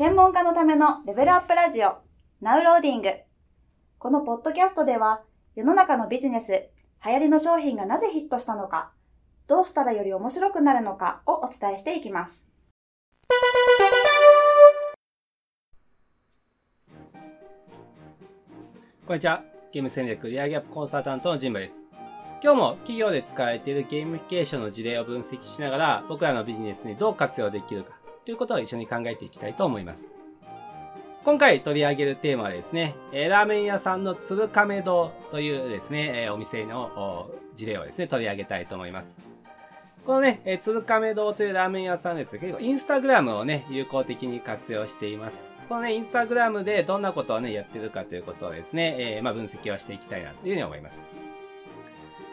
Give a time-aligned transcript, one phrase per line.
[0.00, 1.98] 専門家のためのレベルアップラジオ、
[2.40, 3.10] ナウローディング。
[3.98, 5.20] このポッドキャストでは、
[5.54, 6.70] 世の中のビジネス、
[7.04, 8.92] 流行りの商品がなぜヒットしたのか、
[9.46, 12.46] どうしたらより面白くなるのかをお伝えしていきます。
[19.06, 19.42] こんにちは。
[19.70, 21.84] ゲーム戦略リアギャップコンサルタントのジンバです。
[22.42, 30.14] 今日も企業で使われているゲームフィケーションの事例を分析しながら僕らのビジネスにどう活用できるかということを一緒に考えていきたいと思います。
[31.22, 39.16] 今回取り上げるテーマはですね、ラーメン屋さんの鶴亀堂というですね、お店の事例をですね、取り上げたいと思います。
[40.06, 45.44] このね、鶴亀堂というラーメン屋さんですけど、インスタグラムをね、有効的に活用しています。
[45.68, 51.19] このね、インスタグラムでどんなことをね、やってるかということをですね、えー、まあ分析をしていきたいなというふうに思います。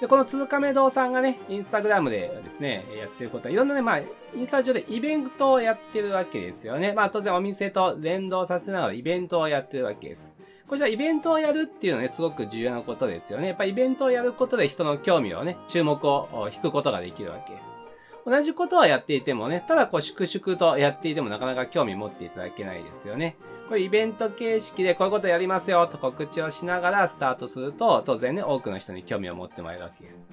[0.00, 4.04] で、この通貨メ堂さんがね、インスタグラムでですね、やってることは、いろんなね、まあ、イ
[4.40, 6.92] ンスタ上でイベントをやってるわけですよね。
[6.92, 10.32] まあ、当然お店と連動させながらイベントをやってるわけです。
[10.68, 13.48] こちらイベントをやるっていうのはね、すごく重要なことですよね。
[13.48, 17.77] やっぱイベントをやることで人の興味をね、注目を引くことができるわけです。
[18.24, 23.36] 同じことをやっていてもね、ただこう粛々とやっていてもなかなか興味持っていただけないですよね。
[23.68, 30.26] これイベント形式でこういうことやりますよと告知をしながらスタートすると、当然ね、多くの人に興味を持ってもらえるわけです。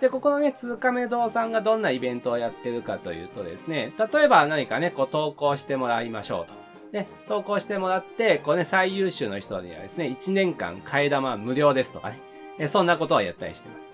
[0.00, 6.54] で、ここのね、通亀堂さんがどんなイベントをやってるかというとですね、例えば何かね、こう投稿してもらいましょうと。
[6.90, 12.10] で、投稿してもらって、こうね、最優秀の人にはですね、1年間替え玉無料ですとか
[12.58, 13.91] ね、そんなことをやったりしてます。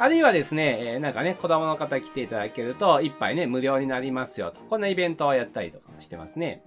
[0.00, 4.58] あるいはですね、えなんかね、子供の方来ていただけると、一杯ね、無料になりますよと。
[4.62, 6.62] こんなイベントをやったりとかもしてますね。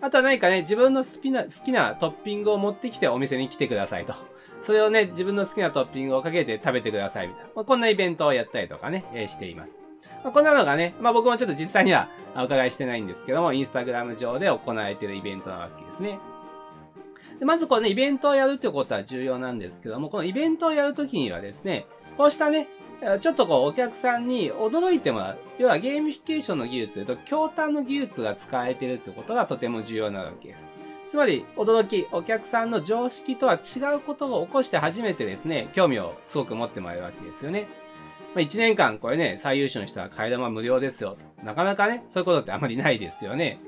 [0.00, 4.14] あとは何かね、自分の好きな、好きなトッピングを持ってきてお店に来てくださいと。
[4.62, 7.50] それをね、自分の好きなトッピングをかけて食べてくださいみたいな。
[7.56, 9.82] まあ、こんなイベントをやったりとかね、えー、しています。
[10.22, 16.20] まあ、こんなのがね、まあ僕もちょっと実際にはお伺いしてないんですけども、インスタグラム上で行われているイベントなわけですね。
[17.40, 21.86] でまずこのね、イベントをやるってことは重要なんですけども、このイベントをやるときにはですね、
[22.18, 22.66] こうしたね、
[23.20, 25.38] ちょっとこうお客さんに驚いてもらう。
[25.58, 30.72] 要はゲーミフィケーションの技術というと、驚嘆の技術が使えているってことがとても重要なわけです。
[31.06, 37.68] つまり、驚き、お客さんの常識とは違うことを起こして初めてですね、興味をすごく持ってもらえるわけですよね。
[38.34, 41.24] まあ、1年間これね、最優秀の人は替え玉無料ですよと。
[41.46, 43.60] なかなかね、そういうことってあまりないですよね。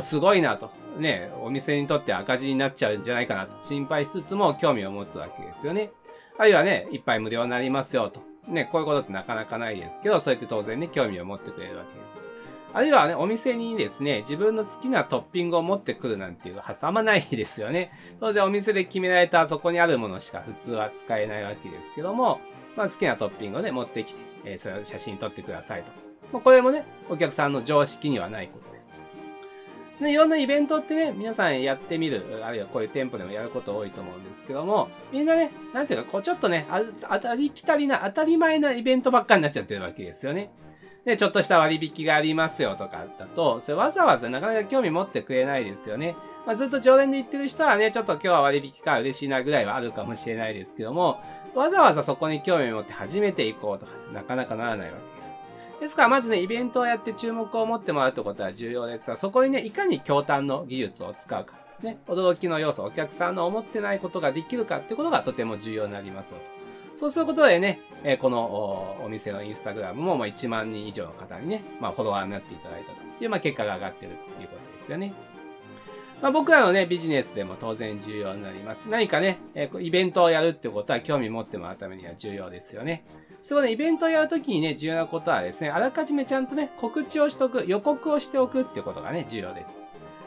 [0.00, 0.70] すごいなと。
[0.98, 5.90] ね、お店にとって赤字になっちゃうんじゃないかなと心配しつつも興味を持つわけですよね。
[6.38, 6.52] あるい。
[6.54, 8.22] はね、一杯無料になりますよと。
[8.46, 8.84] ね、こうい。
[8.84, 9.76] うことってなかなかない。
[9.76, 12.18] ですけど、そうやって当然ね、興味を持ってくれるわけです。
[12.72, 12.92] あるい。
[12.92, 16.52] はね、お店にですね、自分の好きなトッピングを持ってくるなんてい。
[16.52, 17.22] う発想あんまない。
[17.22, 17.92] ですよね。
[18.20, 21.42] 当然お店で決められたそこにあるものしか普通は使えない。
[21.42, 22.40] わけですけども、
[22.76, 25.82] まあ好きなトッピングをね、持ってきて、えー、それを写真撮ってください。
[25.82, 25.90] と。
[26.32, 28.48] まあ、これもね、お客さんの常識にはない。
[28.48, 28.97] ことです。
[30.00, 36.66] で、いろんなイベントってね、皆さんやってみる、あるいはこういう店舗でもやること多いと思うんですけども、みんなね、なんていうか、こうちょっとね、
[37.00, 40.50] 当たりきたりな、当たり前なイベントばっかになっちゃってるわけですよね。
[41.04, 46.14] で、ちょっとした割引がありますよとかだと、それわざわざなかなか興味持ってくれないですよね。
[46.46, 51.20] まあ、ずっと常連で行ってる人はね、ちょっと今日は割引か嬉しいなぐらいはあるかもしれないですけども、
[51.54, 55.37] わざわざそこに興味持って初めて行こうとか、なかなかならないわけです。
[55.80, 66.58] ですから、まずね、イベントをやって注目を持ってもらうってことは重要ですが、そこにね、いかに強端の技術を使うか、ね、驚きの要素、お客さんの思ってないことができるかってことがとても重要になりますよと。
[66.98, 75.12] そうすることでね、えこのお店のインスタグラムもま1万人以上の方にね、まあ、フォロワーになっていただいたという、まあ、結果が上がっているということですよね。
[76.20, 78.88] まあ、僕らのね、ビジネスでも当然重要になります。
[78.88, 83.04] 何かね、えイベントをやるってことは興味持ってもらうためには重要ですよね。
[83.44, 89.78] そこでイベントをやるときにね、重要なことはですね、あらかじめちゃんとね、告知をしておく、予告をしておくってことがね、重要です。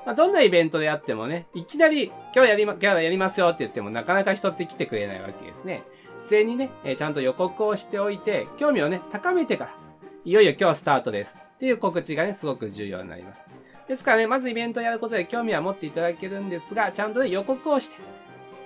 [0.05, 5.83] まあ、どんなイベントであってもね、いきなり、今日やりま、今日やりますよって言ってもなかなか人って来てくれないわけですね。
[6.23, 9.75] 事前にね、えちゃんと予告をしておいて、興味をね、高めてから、
[10.23, 13.47] いよいよ今日スタートですっていう告知がね、すごく重要になります。
[13.91, 17.97] ですからね、まずイベントをやることで興味は持っていただけるんですが、ちゃんとね、予告をして、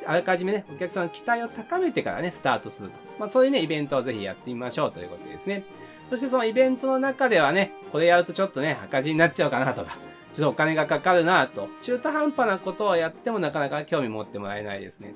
[0.06, 3.00] あらかじめね、お客さんの期待を高めてからね、スタートすると。
[3.18, 5.64] まあそういうね、イベントをぜひやってみましょうということですね。
[6.12, 9.98] そしてそのイベントの中ではね、これやるとちょっとね、赤字になっちゃうかなとか、
[10.32, 15.14] ちょっとお金がかかるなと、中途半端なことをやってもなかなか興味持ってもらえないですね。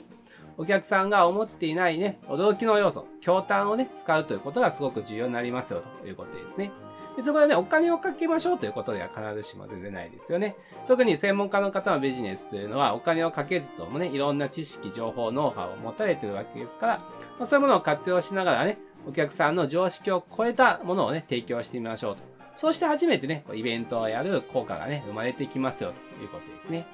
[0.60, 6.74] お客さんが思っていないね、驚きの要素、強端をね、使うということがすごく重要になりますよということですね。
[7.16, 10.58] でそこでね、お金をかけましょうということでは必ずしも全然ないですよね。
[10.86, 16.98] 特に専門家の方のビジネスというのは、お金をかけずともね、いろんな知識、情報、ノウハウを持たれているわけですから、
[17.40, 22.24] まあ、そういうものを活用しながらね、お客さんの常識を超えたものをね、提供してみましょうと。
[22.58, 26.86] そうして初めてね、イベントをやる効果がね、生まれてきますよということですね。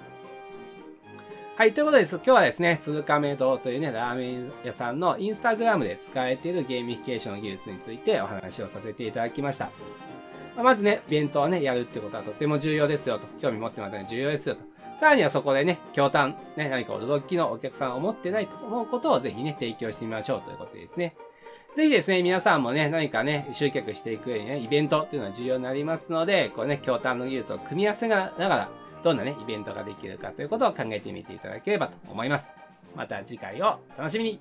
[1.57, 2.17] はい、ということです。
[2.17, 9.69] 今日はですね、鶴亀堂というね、ラーメン屋さんのインスタグラムで使えているゲーミフィケーション技術についてお話をさせていただきました。
[10.61, 13.27] まずね、イベントをね、やるってことはとても重要ですよと。
[13.41, 14.65] 興味持ってもらったら重要ですよと。
[14.97, 21.15] さらにはそこでね、驚嘆、ね、何か驚きのお客さんが思ってないと思うことをぜひね、提供してみましょうということですね。
[21.73, 28.69] ぜひですね、皆さんもね、何かね、集客していく上にね、イベントっていうのは重要になりますので、こうね、驚嘆の技術を組み合わせながら、
[29.05, 32.51] どんなね、イベントができるかということを考えてみていただければと思います。
[32.95, 34.39] また次回を楽しみに